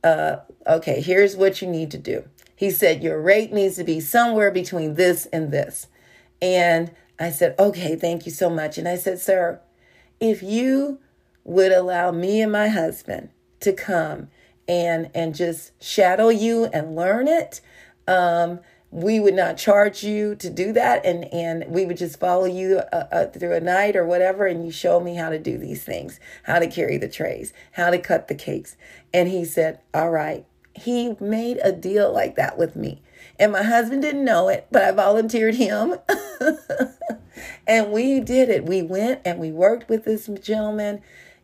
uh, 0.03 0.37
"Okay, 0.65 1.01
here's 1.01 1.37
what 1.37 1.61
you 1.61 1.67
need 1.67 1.91
to 1.91 1.97
do." 1.97 2.25
He 2.57 2.71
said, 2.71 3.03
Your 3.03 3.21
rate 3.21 3.53
needs 3.53 3.75
to 3.77 3.83
be 3.83 4.01
somewhere 4.01 4.51
between 4.51 4.95
this 4.95 5.27
and 5.27 5.51
this. 5.51 5.87
And 6.41 6.91
I 7.19 7.29
said, 7.29 7.55
Okay, 7.57 7.95
thank 7.95 8.25
you 8.25 8.31
so 8.31 8.49
much. 8.49 8.77
And 8.77 8.87
I 8.87 8.95
said, 8.97 9.19
Sir, 9.19 9.61
if 10.19 10.41
you 10.41 10.99
would 11.43 11.71
allow 11.71 12.11
me 12.11 12.41
and 12.41 12.51
my 12.51 12.67
husband 12.67 13.29
to 13.61 13.71
come 13.71 14.29
and 14.67 15.09
and 15.13 15.35
just 15.35 15.71
shadow 15.81 16.29
you 16.29 16.65
and 16.65 16.95
learn 16.95 17.27
it, 17.27 17.61
um, 18.07 18.59
we 18.89 19.19
would 19.19 19.35
not 19.35 19.57
charge 19.57 20.03
you 20.03 20.33
to 20.35 20.49
do 20.49 20.73
that 20.73 21.05
and 21.05 21.31
and 21.33 21.63
we 21.67 21.85
would 21.85 21.97
just 21.97 22.19
follow 22.19 22.45
you 22.45 22.81
uh, 22.91 23.05
uh, 23.11 23.25
through 23.27 23.53
a 23.53 23.59
night 23.59 23.95
or 23.95 24.05
whatever 24.05 24.47
and 24.47 24.65
you 24.65 24.71
show 24.71 24.99
me 24.99 25.15
how 25.15 25.29
to 25.29 25.37
do 25.37 25.57
these 25.57 25.83
things 25.83 26.19
how 26.43 26.57
to 26.57 26.67
carry 26.67 26.97
the 26.97 27.09
trays 27.09 27.53
how 27.73 27.89
to 27.89 27.99
cut 27.99 28.29
the 28.29 28.35
cakes 28.35 28.77
and 29.13 29.27
he 29.27 29.43
said 29.43 29.79
all 29.93 30.09
right 30.09 30.45
he 30.77 31.15
made 31.19 31.57
a 31.63 31.71
deal 31.71 32.11
like 32.11 32.35
that 32.35 32.57
with 32.57 32.75
me. 32.75 33.01
And 33.39 33.51
my 33.51 33.63
husband 33.63 34.01
didn't 34.01 34.25
know 34.25 34.47
it, 34.49 34.67
but 34.71 34.83
I 34.83 34.91
volunteered 34.91 35.55
him. 35.55 35.95
and 37.67 37.91
we 37.91 38.19
did 38.19 38.49
it. 38.49 38.65
We 38.65 38.81
went 38.81 39.21
and 39.25 39.39
we 39.39 39.51
worked 39.51 39.89
with 39.89 40.05
this 40.05 40.27
gentleman, 40.41 41.01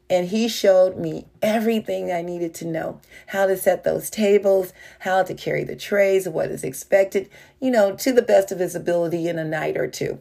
and 0.09 0.27
he 0.27 0.47
showed 0.47 0.97
me 0.97 1.25
everything 1.41 2.11
I 2.11 2.21
needed 2.21 2.53
to 2.55 2.65
know 2.65 2.99
how 3.27 3.45
to 3.45 3.57
set 3.57 3.83
those 3.83 4.09
tables, 4.09 4.73
how 4.99 5.23
to 5.23 5.33
carry 5.33 5.63
the 5.63 5.75
trays, 5.75 6.27
what 6.27 6.49
is 6.49 6.63
expected, 6.63 7.29
you 7.59 7.71
know, 7.71 7.95
to 7.95 8.11
the 8.11 8.21
best 8.21 8.51
of 8.51 8.59
his 8.59 8.75
ability 8.75 9.27
in 9.27 9.39
a 9.39 9.45
night 9.45 9.77
or 9.77 9.87
two. 9.87 10.19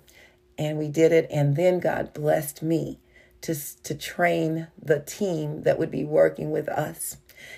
And 0.59 0.79
we 0.79 0.89
did 0.89 1.13
it. 1.13 1.27
And 1.31 1.57
then 1.57 1.81
God 1.81 2.13
blessed 2.13 2.63
me 2.63 2.99
to, 3.43 3.55
to 3.83 3.95
train 3.95 4.69
the 4.81 5.01
team 5.01 5.63
that 5.63 5.79
would 5.79 5.91
be 5.91 6.05
working 6.05 6.51
with 6.51 6.69
us. 6.69 7.17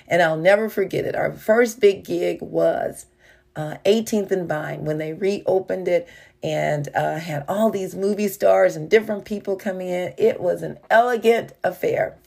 And 0.08 0.22
I'll 0.22 0.36
never 0.36 0.68
forget 0.68 1.04
it. 1.04 1.14
Our 1.14 1.32
first 1.32 1.80
big 1.80 2.04
gig 2.04 2.40
was 2.40 3.06
uh, 3.56 3.76
18th 3.84 4.30
and 4.30 4.48
Vine 4.48 4.84
when 4.84 4.98
they 4.98 5.12
reopened 5.12 5.88
it 5.88 6.08
and 6.42 6.88
uh, 6.94 7.18
had 7.18 7.44
all 7.48 7.70
these 7.70 7.94
movie 7.94 8.28
stars 8.28 8.76
and 8.76 8.90
different 8.90 9.24
people 9.24 9.56
coming 9.56 9.88
in. 9.88 10.12
It 10.18 10.40
was 10.40 10.62
an 10.62 10.78
elegant 10.90 11.52
affair. 11.62 12.18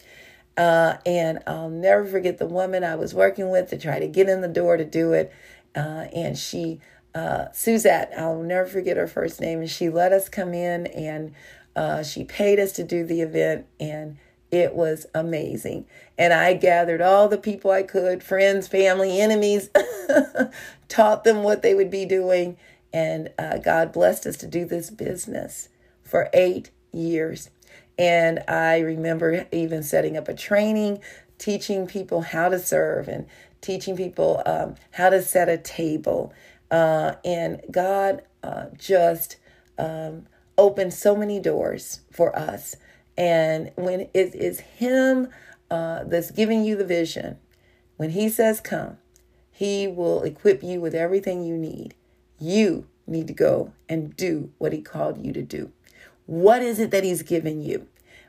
Uh, 0.58 0.98
and 1.06 1.40
I'll 1.46 1.70
never 1.70 2.04
forget 2.04 2.40
the 2.40 2.48
woman 2.48 2.84
I 2.84 2.96
was 2.96 3.14
working 3.14 3.52
with 3.52 3.70
to 3.70 3.78
try 3.78 4.00
to 4.00 4.08
get 4.08 4.28
in 4.28 4.42
the 4.42 4.48
door 4.48 4.76
to 4.76 4.86
do 4.86 5.14
it. 5.14 5.32
Uh, 5.76 6.08
and 6.16 6.36
she, 6.36 6.80
uh, 7.14 7.52
Suzette, 7.52 8.12
I'll 8.18 8.42
never 8.42 8.66
forget 8.68 8.98
her 8.98 9.08
first 9.08 9.40
name. 9.40 9.60
And 9.60 9.70
she 9.70 9.90
let 9.90 10.12
us 10.12 10.30
come 10.30 10.56
in 10.56 10.88
and 10.88 11.36
uh, 11.76 12.02
she 12.02 12.24
paid 12.24 12.60
us 12.60 12.72
to 12.74 12.84
do 12.84 13.06
the 13.06 13.22
event. 13.22 13.68
And 13.80 14.18
it 14.52 14.74
was 14.74 15.06
amazing. 15.14 15.86
And 16.18 16.34
I 16.34 16.54
gathered 16.54 17.02
all 17.02 17.28
the 17.28 17.38
people 17.38 17.72
I 17.72 17.84
could 17.84 18.24
friends, 18.24 18.68
family, 18.68 19.20
enemies, 19.20 19.70
taught 20.90 21.24
them 21.24 21.44
what 21.44 21.62
they 21.62 21.74
would 21.74 21.92
be 21.92 22.06
doing. 22.06 22.58
And 22.94 23.30
uh, 23.38 23.58
God 23.58 23.92
blessed 23.92 24.26
us 24.26 24.38
to 24.38 24.48
do 24.48 24.66
this 24.66 24.90
business 24.90 25.70
for 26.04 26.30
eight 26.34 26.72
years. 26.94 27.50
And 27.98 28.44
I 28.48 28.80
remember 28.80 29.48
even 29.52 29.84
setting 29.84 30.16
up 30.16 30.28
a 30.28 30.34
training, 30.34 31.02
teaching 31.38 31.88
people 31.88 32.22
how 32.22 32.50
to 32.50 32.60
serve 32.60 33.08
and 33.08 33.26
teaching 33.62 33.98
people 33.98 34.42
um, 34.46 34.76
how 34.92 35.10
to 35.10 35.22
set 35.22 35.50
a 35.50 35.58
table. 35.58 36.34
Uh, 36.72 37.16
and 37.26 37.62
God 37.72 38.22
uh, 38.44 38.66
just 38.78 39.38
um, 39.78 40.28
opened 40.58 40.94
so 40.94 41.16
many 41.16 41.40
doors 41.40 42.02
for 42.12 42.38
us. 42.38 42.76
And 43.18 43.72
when 43.76 44.02
it 44.14 44.36
is 44.36 44.60
Him 44.60 45.30
uh, 45.72 46.04
that's 46.04 46.32
giving 46.32 46.64
you 46.64 46.76
the 46.76 46.86
vision, 46.86 47.38
when 47.98 48.12
He 48.12 48.30
says, 48.30 48.62
Come, 48.62 48.98
He 49.52 49.88
will 49.88 50.24
equip 50.24 50.64
you 50.64 50.80
with 50.80 50.94
everything 50.94 51.44
you 51.44 51.58
need. 51.58 51.96
You 52.40 52.88
need 53.08 53.28
to 53.28 53.34
go 53.34 53.74
and 53.90 54.16
do 54.16 54.52
what 54.60 54.74
He 54.74 54.82
called 54.82 55.26
you 55.26 55.34
to 55.34 55.42
do. 55.42 55.72
What 56.26 56.62
is 56.62 56.80
it 56.80 56.92
that 56.92 57.04
He's 57.04 57.24
given 57.24 57.62
you? 57.62 57.88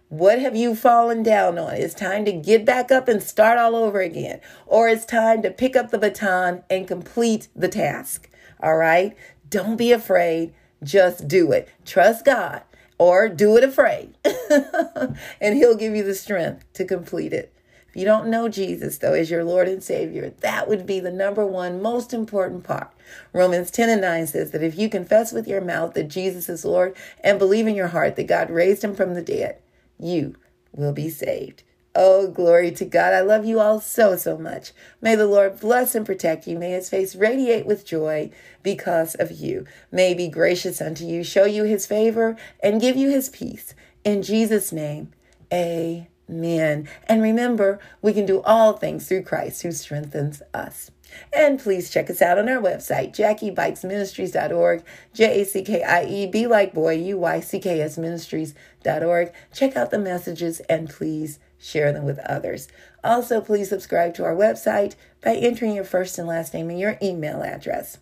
What 0.09 0.38
have 0.38 0.57
you 0.57 0.74
fallen 0.74 1.22
down 1.22 1.59
on? 1.59 1.74
It's 1.74 1.92
time 1.92 2.24
to 2.24 2.33
get 2.33 2.64
back 2.64 2.90
up 2.90 3.09
and 3.09 3.22
start 3.22 3.59
all 3.59 3.77
over 3.77 4.01
again. 4.01 4.40
Or 4.64 4.88
it's 4.88 5.05
time 5.05 5.42
to 5.42 5.51
pick 5.51 5.77
up 5.77 5.90
the 5.90 5.98
baton 5.98 6.62
and 6.70 6.88
complete 6.88 7.48
the 7.55 7.68
task. 7.68 8.31
All 8.62 8.77
right? 8.77 9.14
Don't 9.51 9.77
be 9.77 9.92
afraid. 9.92 10.55
Just 10.83 11.29
do 11.29 11.53
it. 11.53 11.68
Trust 11.85 12.24
God 12.24 12.62
or 12.98 13.28
do 13.28 13.56
it 13.56 13.64
afraid, 13.64 14.16
and 15.40 15.56
He'll 15.56 15.76
give 15.76 15.94
you 15.94 16.02
the 16.02 16.14
strength 16.14 16.64
to 16.74 16.84
complete 16.84 17.32
it. 17.32 17.52
If 17.88 17.96
you 17.96 18.04
don't 18.04 18.28
know 18.28 18.48
Jesus, 18.48 18.98
though, 18.98 19.14
as 19.14 19.30
your 19.30 19.44
Lord 19.44 19.66
and 19.66 19.82
Savior, 19.82 20.30
that 20.40 20.68
would 20.68 20.84
be 20.84 21.00
the 21.00 21.11
number 21.11 21.46
one 21.46 21.80
most 21.80 22.12
important 22.12 22.64
part. 22.64 22.92
Romans 23.32 23.70
10 23.70 23.88
and 23.88 24.00
9 24.02 24.26
says 24.26 24.50
that 24.50 24.62
if 24.62 24.76
you 24.76 24.90
confess 24.90 25.32
with 25.32 25.48
your 25.48 25.62
mouth 25.62 25.94
that 25.94 26.08
Jesus 26.08 26.50
is 26.50 26.66
Lord 26.66 26.94
and 27.24 27.38
believe 27.38 27.66
in 27.66 27.74
your 27.74 27.88
heart 27.88 28.16
that 28.16 28.26
God 28.26 28.50
raised 28.50 28.84
him 28.84 28.94
from 28.94 29.14
the 29.14 29.22
dead, 29.22 29.58
you 29.98 30.37
will 30.72 30.92
be 30.92 31.08
saved. 31.08 31.62
Oh, 32.00 32.28
glory 32.28 32.70
to 32.70 32.84
God. 32.84 33.12
I 33.12 33.22
love 33.22 33.44
you 33.44 33.58
all 33.58 33.80
so, 33.80 34.14
so 34.14 34.38
much. 34.38 34.70
May 35.02 35.16
the 35.16 35.26
Lord 35.26 35.58
bless 35.58 35.96
and 35.96 36.06
protect 36.06 36.46
you. 36.46 36.56
May 36.56 36.70
his 36.70 36.88
face 36.88 37.16
radiate 37.16 37.66
with 37.66 37.84
joy 37.84 38.30
because 38.62 39.16
of 39.16 39.32
you. 39.32 39.66
May 39.90 40.14
be 40.14 40.28
gracious 40.28 40.80
unto 40.80 41.04
you, 41.04 41.24
show 41.24 41.44
you 41.44 41.64
his 41.64 41.88
favor, 41.88 42.37
and 42.62 42.80
give 42.80 42.96
you 42.96 43.11
his 43.11 43.28
peace. 43.28 43.74
In 44.04 44.22
Jesus' 44.22 44.70
name, 44.70 45.11
amen. 45.52 46.88
And 47.08 47.20
remember, 47.20 47.80
we 48.00 48.12
can 48.12 48.26
do 48.26 48.42
all 48.42 48.74
things 48.74 49.08
through 49.08 49.24
Christ 49.24 49.62
who 49.62 49.72
strengthens 49.72 50.40
us. 50.54 50.92
And 51.32 51.58
please 51.58 51.90
check 51.90 52.08
us 52.11 52.22
out 52.22 52.38
on 52.38 52.48
our 52.48 52.62
website, 52.62 53.12
JackieBuycksMinistries.org, 53.16 54.84
J 55.14 55.40
A 55.40 55.44
C 55.44 55.64
K 55.64 55.82
I 55.82 56.04
E, 56.04 56.26
B 56.28 56.46
like 56.46 56.72
boy, 56.72 56.94
U 56.94 57.18
Y 57.18 57.40
C 57.40 57.58
K 57.58 57.80
S 57.80 57.98
Ministries.org. 57.98 59.32
Check 59.52 59.74
out 59.74 59.90
the 59.90 59.98
messages 59.98 60.61
and 60.61 60.88
please 60.88 61.40
share 61.58 61.92
them 61.92 62.04
with 62.04 62.18
others. 62.20 62.68
Also, 63.02 63.40
please 63.40 63.68
subscribe 63.68 64.14
to 64.14 64.24
our 64.24 64.34
website 64.34 64.94
by 65.22 65.34
entering 65.34 65.74
your 65.74 65.84
first 65.84 66.18
and 66.18 66.28
last 66.28 66.54
name 66.54 66.70
and 66.70 66.78
your 66.78 66.98
email 67.02 67.42
address. 67.42 67.98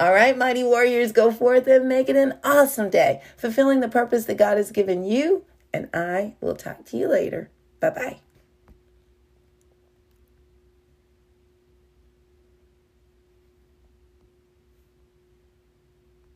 All 0.00 0.12
right, 0.12 0.36
mighty 0.36 0.62
warriors, 0.62 1.12
go 1.12 1.30
forth 1.30 1.66
and 1.66 1.88
make 1.88 2.08
it 2.08 2.16
an 2.16 2.38
awesome 2.44 2.90
day, 2.90 3.20
fulfilling 3.36 3.80
the 3.80 3.88
purpose 3.88 4.24
that 4.26 4.36
God 4.36 4.56
has 4.56 4.70
given 4.70 5.04
you. 5.04 5.44
And 5.72 5.88
I 5.92 6.36
will 6.40 6.56
talk 6.56 6.84
to 6.86 6.96
you 6.96 7.08
later. 7.08 7.50
Bye 7.80 7.90
bye. 7.90 8.27